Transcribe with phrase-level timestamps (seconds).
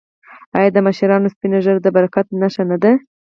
[0.57, 2.91] آیا د مشرانو سپینه ږیره د برکت نښه نه ده؟